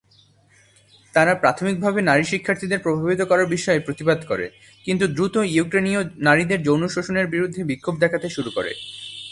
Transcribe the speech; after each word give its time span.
তারা 1.13 1.33
প্রাথমিকভাবে 1.35 1.99
নারী 2.01 2.23
শিক্ষার্থীদের 2.23 2.83
প্রভাবিত 2.85 3.21
করার 3.21 3.47
বিষয়ে 3.47 3.85
প্রতিবাদ 3.85 4.19
করে, 4.25 4.45
কিন্তু 4.85 5.05
দ্রুত 5.07 5.35
ইউক্রেনীয় 5.55 6.01
নারীদের 6.27 6.59
যৌন 6.63 6.83
শোষণের 6.87 7.27
বিরুদ্ধে 7.27 7.61
বিক্ষোভ 7.63 7.95
দেখাতে 7.99 8.27
শুরু 8.29 8.49
করে। 8.51 8.71